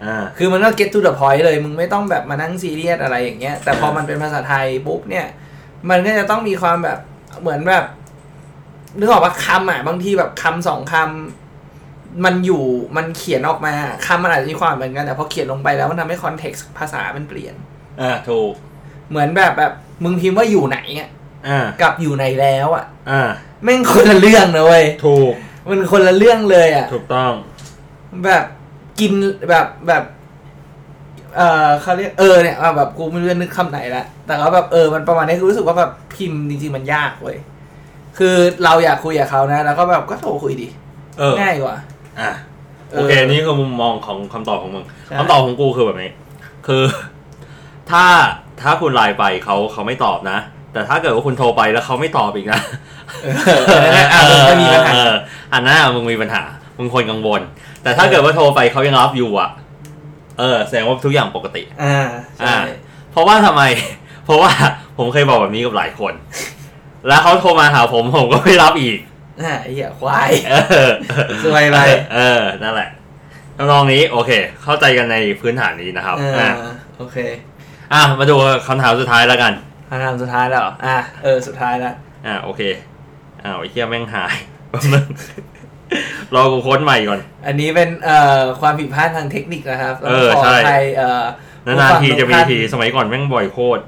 [0.04, 5.26] อ่า คือมันก็ get to the point เลย มึงไม่ต้องแบบมานั่งซีเรียสอะไรอย่างเงี้ย แต่พอมันเป็นภาษาไทยปุ๊บเนี่ย
[5.90, 6.98] มันก็จะต้องมีความแบบ
[7.40, 7.84] เหมือนแบบ
[8.98, 12.64] นึกออกว่าคำอะ บางทีแบบคำสองคำมันอยู่
[12.96, 13.74] มันเขียนออกมา
[14.06, 17.54] คำมันอาจจะมีความเหมือนกันแต่พอเขียนลงไปแล้วมันทำให้คอนเท็กซ์ภาษามันเปลี่ยน
[18.00, 18.52] อ่าถูก
[19.10, 19.72] เหมือนแบบแบบ
[20.04, 21.08] มึงพิมพ์ว่าอยู่ไหนอะ
[21.48, 23.22] อ่า กับอยู่ไหนแล้วอะ อ่า
[23.64, 25.32] แม่งคนละเรื่องนะเว้ยถูก
[25.68, 27.32] มันคนละเรื่องเลยอะ ถูกต้อง
[28.24, 28.44] แบบ
[29.00, 29.12] กิน
[29.50, 30.04] แบบแบบ
[31.36, 37.36] เออเขาเรียกเออเนี่ยอะแบบกูไม่รู้จะนึกคำไหนละแต่ก็แบบเออมันประมาณนี้คือรู้สึกว่าแบบพิมพ์จริงๆมันยากเว้ย
[38.18, 40.68] คือเราอยากคุยกับเขานะแล้วก็แบบก็โทรคุยดิ
[41.18, 41.76] เออง่ายกว่า
[42.20, 42.30] อะ
[42.90, 46.10] เออโอเคนี่คือมุมมองของคำตอบของมึงใช่คำตอบของกูคือแบบนี้
[46.66, 46.82] คือ
[47.90, 48.04] ถ้า
[48.62, 50.38] ถ้าคุณไลน์ไปเขาเขาไม่ตอบนะ
[50.72, 52.60] แต่ถ้าเกิดว่าคุณโทรไปแล้วเขาไม่ตอบอีกนะ
[52.99, 55.14] เออนั่นแหละอะมันก็มีปัญหาเออ
[55.52, 56.42] อันนั้นอะมึงมีปัญหา
[56.78, 57.40] มึงควรกังวล
[57.82, 59.50] แต่ถ้าเกิดว่าโทรไปเขายังรับอยู่อะ
[60.38, 62.06] เออ แสดงว่าทุกอย่างปกติ อ่า
[62.38, 62.56] ใช่อ่า
[63.12, 63.62] เพราะว่าทำไม
[64.24, 64.52] เพราะว่า
[64.98, 66.12] ผมเคยบอกแบบนี้กับหลายคน
[67.08, 68.98] แล้วเขาโทรมาหาผมผมก็ไม่รับอีก
[69.42, 70.54] อ่าไอ้เหี้ยควายเอ
[70.88, 70.92] อ
[71.44, 71.78] สวยไป
[72.14, 72.90] เออ นั่นแหละ
[73.56, 74.30] ทำนองนี้โอเค
[74.62, 76.52] เข้าใจกันในพื้นฐานนี้นะครับเอออะ
[76.98, 77.16] โอเค
[77.92, 79.52] อะมาดูคำถามสุดท้ายแล้วกัน
[79.88, 81.94] คำถามสุดท้ายแล้วออะเออสุดท้ายแล้ว
[82.26, 82.62] อะโอเค
[83.44, 84.34] อ้าวไอ้เหี้ยแม่งหาย
[84.70, 85.06] แป๊บนึง
[86.34, 91.24] รอกูค้นใหม่ก่อน อันนี้เป็นเอ่อความผิดพลาดทางเทคนิคนะครับเออขอใช่ใครเอ่อ
[91.66, 93.82] นานๆทีจะมีผู้ฟังทีทุกท่านสมัยก่อนแม่งบ่อยโคตร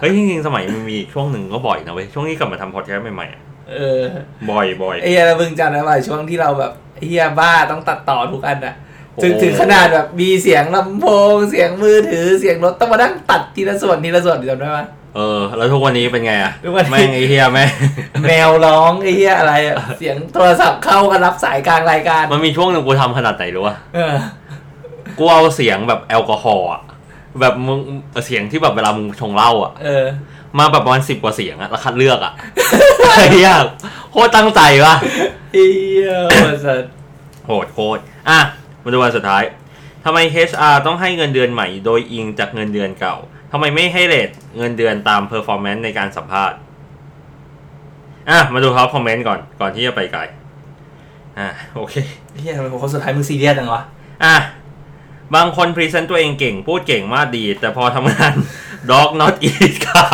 [0.00, 3.40] เฮ้ยจริงๆสมัยมันมีช่วงหนึ่งก็บ่อยนะเว้ยช่วงนี้กลับมาทำพอดแคสต์ใหม่ๆอะ
[3.72, 4.02] เออ
[4.50, 8.74] บ่อยบ่อยไอ้เหี้ยแล้วมึงจำได้ป่ะช่วงที่เราแบบไอ้เฮียบ้าต้องตัดต่อทุกอันอะ
[9.14, 17.70] โอ้ถึงถึงขนาดแบบมีเสียงลำโพง เสียงมือถือเสียงรถต้องมานั่งตัดทีละส่วนทีละส่วนจำได้ปะ เออ แล้วทุกวันนี้เป็นไงอะทุกวันนี้แม่งไอ้เหี้ยแม่ง
[18.26, 24.14] แมวร้องไอ้เฮียอะไรอะเสียงโทรศัพท์เข้ากันรับสายกลางรายการ มันมีช่วงหนึ่งกูทำขนาดไหนรู้วะเออ
[25.18, 26.82] กูเอาเสียงแบบแอลกอฮอล์อะ
[27.40, 27.78] แบบมึง
[28.26, 30.04] เสียงที่แบบเวลามึงชงเหล้าอะเออ
[30.58, 32.32] มาแบบประมาณสิบกว่าเสียงอะแล้วคัดเลือกอะ
[33.16, 33.52] ไอ้เหี้ย
[34.10, 34.94] โคตรตั้งใจวะ
[35.52, 36.84] ไอ้เหียโหดสัส
[37.46, 38.40] โหดโคตรอะ
[38.82, 39.42] มาดูวันสุดท้าย
[40.04, 43.16] ทำไม HR ต้องให้เงินเดือนใหม่โดยอิงจากเงินเดือนเก่า
[43.52, 46.58] ทำไมไม่ให้ rate เงินเดือนตาม performance ในการสัมภาษณ์
[48.30, 50.20] อะมาดูเขา comment ก่อนก่อนที่จะไปไกล
[51.38, 51.94] อะโอเค
[52.40, 53.82] เหี้ยทำไมคนสุดท้ายมึงซีเรียสจังวะ
[54.24, 54.36] อะ
[55.34, 58.34] บางคน present ตัวเองเก่ง พูดเก่งมากดี แต่พอทำงาน
[58.90, 60.04] dog not eat ค่ะ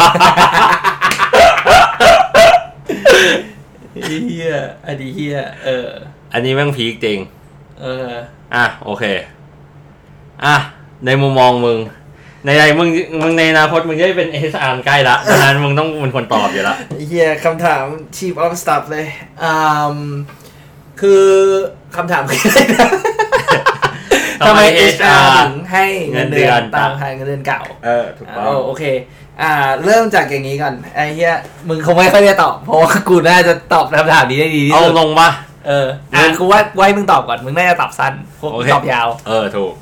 [3.92, 4.50] ไอ้เฮีย
[4.86, 5.88] อันนี้เฮียเออ
[6.32, 7.18] อันนี้แม่งพีคจริง
[7.80, 8.10] เออ
[8.54, 9.04] อะ โอเค
[10.44, 10.56] อะ
[11.06, 11.78] ในมุมมองมึง
[12.44, 12.88] ในในมึง
[13.20, 16.76] มึงในอนาคตมึงจะได้เป็น HR ใกล้ละดังนั้นมึงต้องเป็นคนตอบอยู่ละ
[17.06, 17.84] เฮียคำถาม
[18.16, 19.06] chief of staff เลย
[19.42, 19.52] อื
[19.94, 19.96] ม
[21.00, 21.24] คือ
[21.96, 22.88] คำถามคืออะไรนะ
[24.46, 24.60] ทำไม
[24.94, 28.84] HR ถึงให้เงินเดือนตามทางเงินเดือนเก่า เออถูกอ่าต้องโอเค
[29.42, 29.52] อ่า
[29.84, 31.34] เริ่มจากอย่างนี้ก่อนไอ้เฮีย
[31.68, 35.30] มึงคงไม่ค่อยได้ตอบเพราะว่ากูน่าจะตอบคำถามนี้ได้ดีที่เอาสุดลงปะ
[35.68, 39.72] เอออะกูว่าไว้มึงตอบก่อนมึงน่าจะตอบสั้นพวกโอกูเคตอบยาว เออถูก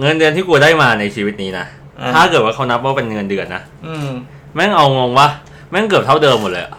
[0.00, 1.66] เงินเดือนที่กูได้มาในชีวิตนี้นะ
[2.00, 4.10] อ่า ถ้าเกิดว่าเขานับว่าเป็นเงินเดือนนะ อืม
[4.54, 5.28] แม่งเอางงปะ
[5.70, 6.74] แม่งเกือบเท่าเดิมหมดเลยอะ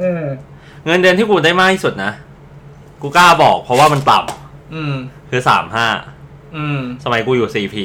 [0.00, 0.22] อืม
[0.86, 2.12] เงินเดือนที่กูได้มากที่สุดนะ
[3.02, 4.18] กูกล้าบอกเพราะว่ามันต่
[4.74, 5.86] อืมำคือสามห้า
[6.56, 7.76] อืม สมัยกูอยู่ CP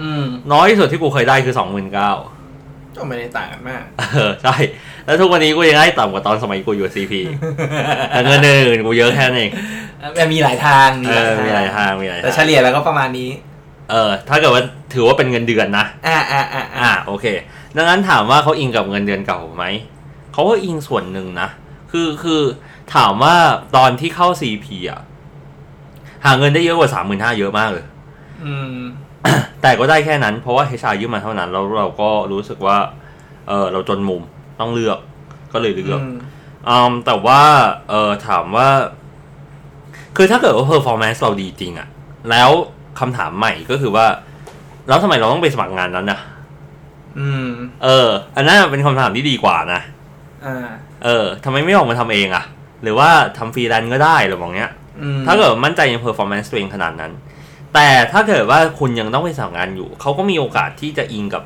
[0.00, 2.10] อืม น้อยที่สุดที่กูเคยได้คือสองหมื่นเก้า
[2.96, 3.82] ก็ไม่ได้ต่างกันมาก
[4.14, 4.54] เออใช่
[5.04, 7.12] แล้วทุกวันนี้กูยังได้ต่ำกว่าตอนสมัยกูอยู่ CP
[8.10, 9.50] แต่เงินเดือนอื่นกูเยอะแค่นั้นเอง
[10.18, 13.30] มันมีหลายทางเออมีหลายทางมีหลายแต่ทางเฉลี่ยแล้วก็ประมาณนี้
[13.90, 17.26] เออถ้าเกิดว่าถือว่าเป็นเงินเดือนนะอ่าอ่าอ่าอ่าอ่าโอเค
[17.76, 19.64] ดังนั้นถามว่าเขาอิงกับเงินเดือนเก่าไหม
[20.32, 21.48] เขาก็อิงส่วนหนึ่งนะ
[21.92, 22.42] คือคือ
[22.94, 23.36] ถามว่า
[23.76, 25.00] ตอนที่เข้า CP อะ
[26.24, 27.84] หาเงินได้เยอะกว่าสามหมื่นห้าเยอะมากเลย
[28.44, 28.76] อืม
[29.62, 32.76] แต่ก็ได้แค่นั้น เพราะว่า HR ยื่นมาเท่านั้นแล้วเราก็รู้สึกว่า
[33.48, 34.22] เออเราจนมุม
[34.60, 34.98] ต้องเลือก
[35.52, 36.16] ก็เลยเลือกอืม
[36.68, 37.42] อืมแต่ว่า
[37.90, 38.68] เออถามว่า
[40.16, 41.88] คือถ้าเกิดว่า performance เราดีจริงอะ
[42.30, 42.50] แล้ว
[43.00, 44.06] คำถามใหม่ก็คือว่า
[44.88, 46.20] แล้วทำไมเราต้องไปสมัครงานนั้นนะ
[47.18, 47.48] อืม
[47.84, 49.80] เออ อันนั้นเป็นคำถามที่ดีกว่านะ
[50.46, 50.68] อ่า
[51.04, 52.44] เออทำไมไม่ออกมาทำเองอะ
[52.82, 54.70] หรือว่าทำฟรีแลนซ์ก็ได้หรือแบบเนี้ย
[55.02, 57.12] อืมถ้าเกิดมั่นใจใน performance ตัวเองขนาดนั้น
[57.74, 61.42] แต่ถ้าเกิดว่าคุณยังต้องไปสมัครงานอยู่ เขาก็มีโอกาสที่จะอิงกับ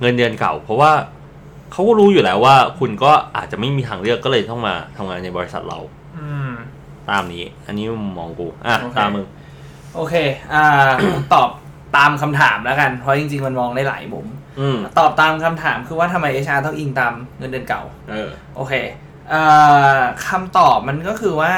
[0.00, 0.92] เงินเดือนเก่า เพราะว่า
[1.72, 5.78] เขาก็รู้อยู่แล้วว่า คุณก็อาจจะไม่มีทางเลือกก็เลยต้องมาทำงานในบริษัทเรา
[6.18, 6.52] อืม
[7.10, 9.24] ตามนี้ อันนี้มุมมองกู อะโอเคตามมึง
[9.94, 10.14] โอเค
[10.54, 10.64] อ่า
[11.34, 11.50] ตอบ
[11.96, 14.26] ตามคำถามแล้วกัน เพราะจริง ๆ มันมองได้หลายมุม
[14.60, 18.74] อืมตอบตามคำถามคือว่าทำไม HR ต้องอิงตามเงินเดือนเก่า เออ โอเค
[19.30, 19.42] เอ่
[19.96, 19.98] อ
[20.28, 21.54] คำตอบมันก็คือว่า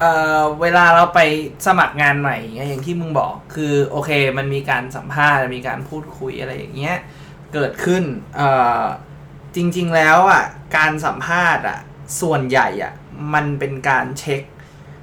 [0.00, 1.20] เอ่อเวลาเราไป
[1.66, 6.96] สมัครงานใหม่อย่างเงี้ยอย่างที่มึงบอก คือโอเค มันมีการสัมภาษณ์มีการพูดคุยอะไรอย่างเงี้ย
[7.54, 8.04] เกิดขึ้น
[8.36, 8.48] เอ่
[8.80, 8.82] อ
[9.56, 10.44] จริง ๆ แล้วอะ
[10.76, 11.78] การสัมภาษณ์อะ
[12.20, 12.92] ส่วนใหญ่อะ
[13.34, 14.42] มันเป็นการเช็ค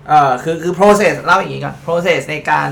[0.07, 2.69] เอ่อคือคือ process เล่าอย่างนี้ก่อน process ในการ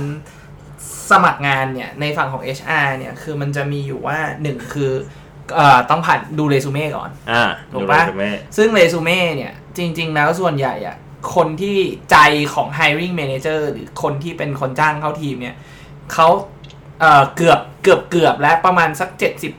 [1.12, 4.92] สมัครงานเนี่ย ในฝั่งของ HR เนี่ย คือมันจะมีอยู่ว่าหนึ่งคือ
[5.56, 10.98] เอ่อต้องผ่านดูเรซูเม่ก่อน อ่าถูกดูปะเลยแม่ซึ่งเรซูเม่เนี่ย จริง ๆ แล้วส่วนใหญ่อะ
[11.36, 11.78] คนที่
[12.12, 12.18] ใจ
[12.54, 15.56] ของ hiring manager หรือคนที่เป็นคนจ้างเข้าทีมเนี่ย
[16.13, 16.28] เขา
[17.00, 19.10] เอ่อเกือบเกือบเกือบและประมาณสัก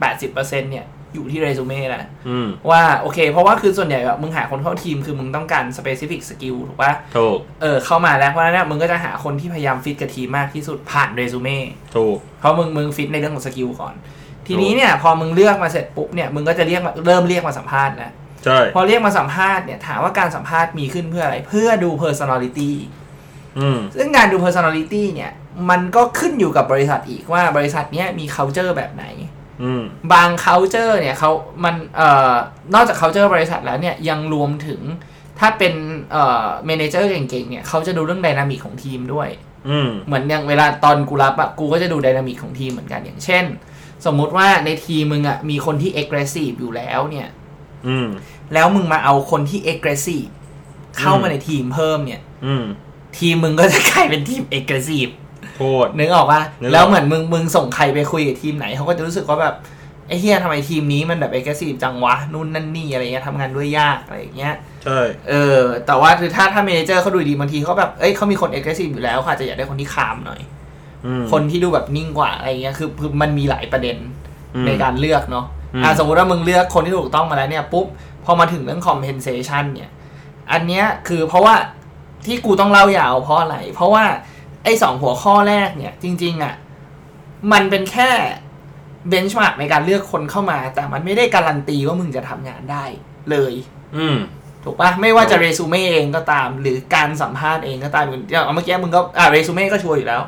[0.01, 11.59] 70-80%เนี่ย อยู่ที่เรซูเม่แหละอืมว่าโอเค เพราะว่าคือส่วนใหญ่แบบมึงหาคนเข้าทีมคือมึงต้องการ specific skill ถูกปะถูกเออเข้ามาแล้วเพราะฉะนั้นเนี่ยมึงก็จะหาคนที่พยายามฟิตกับทีมมากที่สุดผ่านเรซูเม่
[11.97, 13.95] ถูกเพราะมึงมึงฟิตในเรื่องของ skill ก่อน
[14.47, 18.13] ทีนี้เนี่ยพอมึงเลือกมาเสร็จปุ๊บเนี่ยมึงก็จะเรียกมาเริ่มเรียกมาสัมภาษณ์แล้ว
[18.45, 22.73] ใช่พอเรียกมาสัมภาษณ์เนี่ยถามว่าการสัมภาษณ์มีขึ้นเพื่ออะไรเพื่อดู personality
[23.59, 25.33] อืมซึ่งการดู personality เนี่ย
[25.71, 29.40] มันก็ขึ้นอยู่กับบริษัทอีกว่าบริษัทเนี้ยมี culture แบบไหนอืม
[30.13, 31.31] บาง culture เนี่ยเขา
[31.65, 32.35] มันเอ่อ
[32.75, 34.81] นอกจาก culture บริษัทแล้วเนี่ยยังรวมถึง
[35.39, 35.75] ถ้าเป็น
[36.13, 39.29] เอ่อ manager เก่งๆเนี่ยเขาจะดูเรื่อง dynamic ของทีมด้วย
[39.69, 43.45] อืมเหมือนอย่างเวลาตอนกูรับอะกูก็จะดู dynamic ของทีมเหมือนกันอย่างเช่น
[44.07, 47.29] สมมุติว่าในทีมมึงอะมีคนที่ aggressive อยู่แล้วเนี่ย
[47.87, 48.09] อืม
[48.55, 50.31] แล้วมึงมาเอาคนที่ aggressive
[50.99, 52.65] เข้ามาในทีมเพิ่มเนี่ยอืม
[53.19, 55.13] ทีมมึงก็จะกลายเป็นทีม aggressive
[55.61, 59.55] โคตรนึกออกปะนึกออกแล้วเหมือนมึงมึงส่งใครไปคุยกับทีมไหนเขาก็จะรู้สึกว่าแบบ
[60.09, 70.41] ไอ้เฮียทำไมทีมนี้มันแบบ aggressive จังวะนู่นนั่นนี่อะไรเงี้ยทำงานด้วยยากอะไรอย่างเงี้ยใช่เออ แต่ว่าคือถ้าถ้าเมเนเจอร์เขาดูดีบางทีเขาแบบเอ้ยเขามีคน aggressive อยู่แล้วเขาอาจจะอยากได้คนที่คามหน่อย
[71.07, 73.97] อืมคนที่ดูแบบนิ่งกว่าอะไรเงี้ยคือคือมันมีหลายประเด็น
[74.55, 77.87] อืมในการเลือกเนาะอืมอ่าสมมติว่ามึงเลือกคนที่ถูกต้องมาแล้วเนี่ยปุ๊บ
[78.25, 79.91] พอมาถึงเรื่อง compensation เนี่ย
[80.53, 81.55] อันเนี้ยคือเพราะว่า
[82.27, 84.05] ที่กูต้องเล่ายาวเพราะอะไร เพราะว่า
[84.65, 86.55] ไอ้สองหัวข้อแรกเนี่ย จริง ๆอะ
[87.53, 88.11] มันเป็นแค่
[89.09, 92.85] เบนช์มาร์กในการเลือกคนเข้ามา แต่มันไม่ได้การันตีว่ามึงจะทำงานได้
[93.31, 93.53] เลย
[93.97, 94.19] อืม
[94.65, 100.21] ถูกปะไม่ว่าจะเรซูเม่เองก็ตาม หรือการสัมภาษณ์เองก็ตามอย่างเมื่อกี้มึงก็อ่าเรซูเม่ก็ชัวร์อยู่แล้ว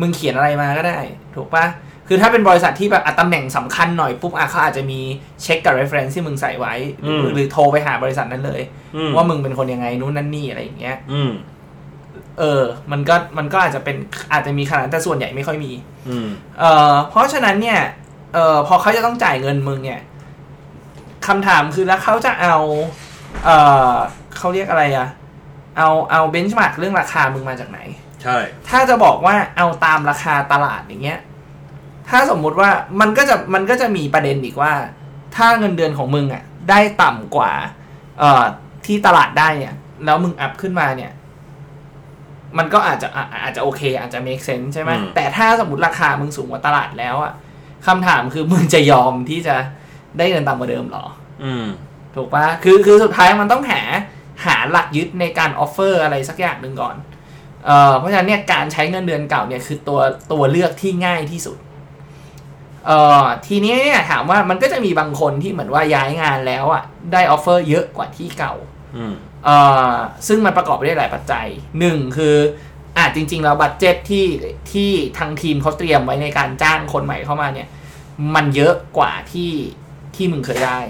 [0.00, 0.98] มึงเขียนอะไรมาก็ได้
[1.34, 1.64] ถูกปะ
[2.08, 5.00] คือถ้าเป็นบริษัทที่แบบอะตำแหน่งสำคัญหน่อยปุ๊บอะเขาอาจจะมี
[5.42, 8.60] เช็คกับ reference ที่มึงใส่ไว้อืมหรือโทรไปหาบริษัทนั้นเลย
[8.96, 11.30] อืมว่ามึงเป็นคนยังไงนู้นนั่นนี่อะไรอย่างเงี้ยอืม
[12.38, 13.96] เออ มันก็มันก็อาจจะเป็น
[14.32, 15.72] อาจจะมีขนาดแต่ส่วนใหญ่ไม่ค่อยมี
[16.08, 17.80] อืมเอ่อเพราะฉะนั้นเนี่ย
[18.34, 20.00] เอ่อพอเขาจะต้องจ่ายเงินมึงเนี่ย
[21.26, 22.56] คำถามคือแล้วเขาจะเอา
[23.44, 23.56] เอ่
[23.90, 23.92] อ
[24.36, 25.08] เขาเรียกอะไรอะ
[25.76, 27.78] เอาเอาเบนช์มาร์กเรื่องราคามึงมาจากไหน
[28.22, 28.36] ใช่
[28.68, 31.20] ถ้าจะบอกว่าเอาตามราคาตลาดอย่างเงี้ย
[32.10, 32.70] ถ้าสมมุติว่า
[33.00, 34.72] มันก็จะมันก็จะมีประเด็นอีกว่า
[35.36, 37.52] ถ้าเงินเดือนของมึงอะได้ต่ำกว่า
[38.18, 38.44] เอ่อ
[38.86, 41.12] ที่ตลาดได้เนี่ยแล้วมึงอัพขึ้นมาเนี่ย
[42.58, 47.32] มันก็อาจจะอะอาจจะโอเค อาจจะ make sense ใช่ไหมอืมแต่ถ้าสมมติราคามึงสูงกว่าตลาดแล้วอะ
[47.86, 49.56] คำถามคือมึงจะยอมที่จะ
[50.18, 51.06] ได้เงินต่ำกว่าเดิมเหรอ
[51.44, 51.64] อืม
[52.14, 53.82] ถูกปะคือคือสุดท้ายมันต้องหา
[54.44, 56.96] หาหลักยึดในการออฟเฟอร์อะไรสักอย่างหนึ่งก่อน
[57.66, 60.00] เอ่อเพราะฉะนั้นเนี่ยการใช้เงินเดือนเก่าเนี่ยคือตัว
[60.32, 61.58] ตัวเลือกที่ง่ายที่สุด
[62.86, 68.54] เอ่อทีนี้เนี่ยถามว่ามันก็จะมีบางคนที่เหมือนว่าย้ายงานแล้วอะได้ออฟเฟอร์เยอะกว่าที่เก่า
[68.96, 69.25] อืมเอ่อ
[70.28, 71.46] ซึ่งมันประกอบไปด้วยหลายปัจจัย
[71.78, 72.36] หนึ่งคือ
[72.96, 74.26] อะจริง ๆ แล้วบัตเจ็ตที่
[74.72, 77.68] ที่ทางทีมเขาเตรียมไว้ในการจ้างคนใหม่เข้ามาเนี่ย
[78.34, 79.52] มันเยอะกว่าที่
[80.16, 80.80] ที่มึงเคยได้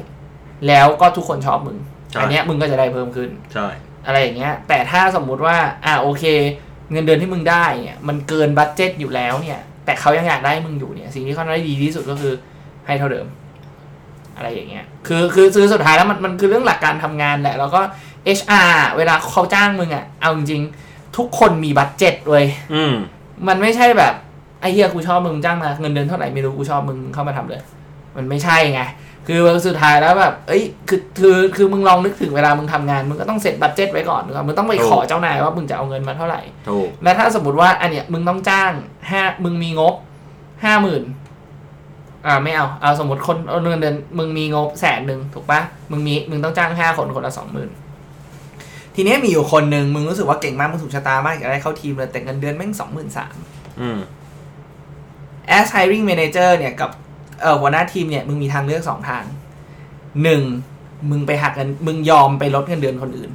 [0.67, 1.77] แล้วก็ทุกคนชอบมึง
[2.11, 3.67] ใช่อันเนี้ยมึงก็จะได้เพิ่มขึ้นใช่
[4.07, 6.25] อะไรอย่างเงี้ย แต่ถ้าสมมุติว่า อ่าโอเค
[6.93, 12.35] เงินเดือนที่มึงได้เนี่ยมันเกิน budget อยู่แล้วเนี่ย แต่เขายังอยากได้มึงอยู่เนี่ย สิ่งที่เขาได้ดีที่สุดก็คือ
[12.87, 13.27] ให้เท่าเดิม
[14.37, 17.81] อะไรอย่างเงี้ย คือคือคือสุดท้ายแล้วมันมันคือเรื่องหลักการทำงานแหละแล้วก็
[18.39, 22.95] HR เวลาเขาจ้างมึงอะเอาจริงๆทุกคนมี budget เว้ยอืม
[23.49, 24.15] มันไม่ใช่แบบ
[24.61, 27.61] ไอ้เหี้ยกูชอบมึงจ้างมาเงินเดือนเท่าไหร่ไม่รู้กูชอบมึงเข้ามาทำเลย
[28.17, 28.83] มันไม่ใช่ไง
[29.27, 38.71] คือสุดท้ายแล้วแบบ เอ้ย คือ คือ คือ มึงลองนึกถึงเวลามึงทำงาน มึงก็ต้อง set budget ไว้ก่อนมึงต้องไปถูกขอเจ้านายว่ามึงจะเอาเงินมาเท่าไหร่ถูกและถ้าสมมติว่า อันเนี้ย มึงต้องจ้าง
[39.11, 39.95] ห้ามึงมีงบ
[40.65, 41.03] ห้าหมื่น
[42.27, 45.61] อ่า ไม่เอา เอาสมมติคนเอาเงินเดือน มึงมีงบแสนหนึ่งถูกปะ
[45.91, 47.71] มึงมี มึงต้องจ้างห้าคนคนละสองหมื่น
[48.97, 53.35] ทีเนี้ยมีอยู่คนหนึ่งมึงรู้สึกว่าเก่งมากมึงถูกชะตามากอยากได้เข้าทีมเลยแต่เงินเดือนแม่งสองหมื่นสาม
[53.81, 53.99] อืม
[55.59, 56.91] as hiring manager เนี่ยกับ
[57.43, 59.25] เอ่อหัวหน้าทีมเนี่ยมึงมีทางเลือกสองทาง
[60.23, 60.43] หนึ่ง
[61.11, 63.31] มึงไปหักเงินมึงยอมไปลดเงินเดือนคนอื่น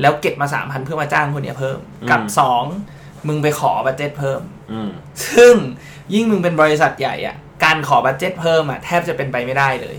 [0.00, 1.78] แล้วเก็บมาสามพันเพื่อมาจ้างคนเนี้ยเพิ่ม
[2.10, 2.64] กับอืมสอง
[3.28, 4.40] มึงไปขอ budget เพิ่ม
[4.72, 4.90] อืม
[5.26, 5.54] ซึ่ง
[6.14, 9.96] ยิ่งมึงเป็นบริษัทใหญ่อะการขอ budget เพิ่มอะแทบจะเป็นไปไม่ได้เลย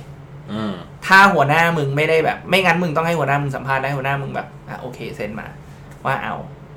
[0.51, 0.73] อืม
[1.05, 5.47] ถ้าหัวหน้ามึงไม่ได้แบบ ไม่งั้นมึงต้องให้หัวหน้ามึงสัมภาษณ์ได้หัวหน้ามึงแบบ อะโอเคเซ็นมา
[6.05, 6.35] ว่าเอา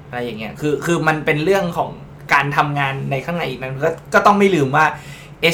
[0.09, 1.91] อะไรอย่างเงี้ยคือคือมันเป็นเรื่องของ
[2.33, 4.85] การทำงานในข้างในอีกนั้นก็ก็ต้องไม่ลืมว่า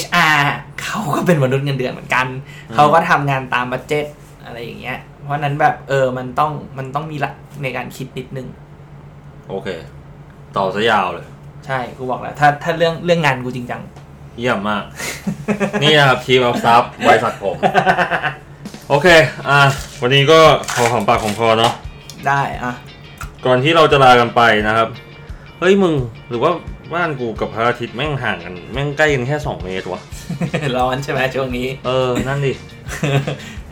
[0.02, 0.36] HR
[0.82, 2.26] เขาก็เป็นมนุษย์เงินเดือนเหมือนกัน
[2.68, 4.04] อืมเขาก็ทำงานตาม budget
[4.44, 8.48] อะไรอย่างเงี้ย เพราะฉะนั้นแบบเออมันต้องมันต้องมีหลักในการคิดนิดนึง
[9.48, 9.68] โอเค
[10.56, 11.26] ต่อซะยาวเลย
[11.66, 13.80] ใช่กูบอกแล้ว ถ้าถ้าเรื่องเรื่องงานกูจริงจัง
[14.38, 14.84] เยี่ยมมาก
[15.82, 17.56] นี่นะครับทีมอัพซับบริษัทผม
[18.88, 19.08] โอเค
[19.48, 19.60] อะ
[20.00, 20.38] วันนี้ก็
[20.74, 21.72] พอของปากของคอเนาะ
[22.28, 22.72] ได้อะ
[23.46, 24.88] ก่อนที่เราจะลากันไปนะครับ
[25.58, 25.94] เฮ้ยมึง
[26.28, 26.52] หรือว่า
[26.94, 30.00] บ้านกูกับพระอาทิตย์แม่งห่างกัน แม่งใกล้กันแค่สองเมตรวะ
[30.76, 32.52] ร้อนใช่ไหมช่วงนี้ เออ นั่นดิ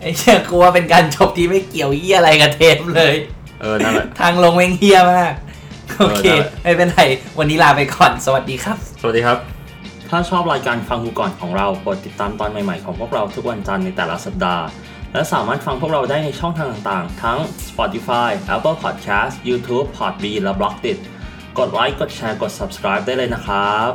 [0.01, 3.15] ไอ้เชี่ยกูว่าเป็นการจบที่ไม่เกี่ยวเหี้ยอะไรกับเทปเลย
[3.61, 5.33] เออ นั่นแหละ ทางลงแม่งเฮี้ยมาก
[5.99, 6.27] โอเค
[6.65, 7.01] เออได้ไม่เป็นไร
[7.39, 9.39] วันนี้ลาไปก่อน สวัสดีครับ สวัสดีครับ
[10.11, 14.65] ถ้าชอบรายการฟังกูก่อนของเรากดติดตามตอนใหม่ๆของพวกเราทุกวันจันทร์ในแต่ละสัปดาห์
[15.15, 20.99] และสามารถฟังพวกเราได้ในช่องทางต่างๆ ทั้ง Spotify, Apple Podcast, YouTube, Podbean และ b l o g d i t
[21.59, 23.91] กดไลค์ กดแชร์ กด subscribe ได้เลยนะครับ